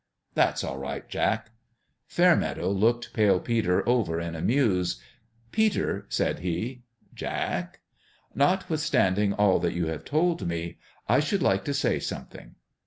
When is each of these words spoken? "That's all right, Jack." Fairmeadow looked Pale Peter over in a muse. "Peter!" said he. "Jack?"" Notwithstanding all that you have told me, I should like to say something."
"That's 0.33 0.63
all 0.63 0.79
right, 0.79 1.07
Jack." 1.07 1.51
Fairmeadow 2.07 2.69
looked 2.71 3.13
Pale 3.13 3.41
Peter 3.41 3.87
over 3.87 4.19
in 4.19 4.33
a 4.33 4.41
muse. 4.41 4.99
"Peter!" 5.51 6.07
said 6.09 6.39
he. 6.39 6.81
"Jack?"" 7.13 7.81
Notwithstanding 8.33 9.31
all 9.33 9.59
that 9.59 9.75
you 9.75 9.85
have 9.89 10.03
told 10.03 10.47
me, 10.47 10.79
I 11.07 11.19
should 11.19 11.43
like 11.43 11.63
to 11.65 11.73
say 11.75 11.99
something." 11.99 12.55